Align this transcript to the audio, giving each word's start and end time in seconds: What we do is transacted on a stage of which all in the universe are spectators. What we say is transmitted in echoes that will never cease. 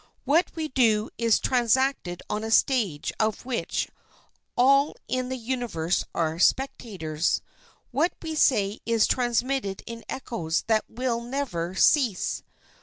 What 0.25 0.49
we 0.55 0.67
do 0.69 1.11
is 1.19 1.39
transacted 1.39 2.23
on 2.27 2.43
a 2.43 2.49
stage 2.49 3.13
of 3.19 3.45
which 3.45 3.87
all 4.57 4.95
in 5.07 5.29
the 5.29 5.37
universe 5.37 6.03
are 6.15 6.39
spectators. 6.39 7.43
What 7.91 8.13
we 8.19 8.33
say 8.33 8.79
is 8.83 9.05
transmitted 9.05 9.83
in 9.85 10.03
echoes 10.09 10.63
that 10.63 10.85
will 10.89 11.21
never 11.21 11.75
cease. 11.75 12.41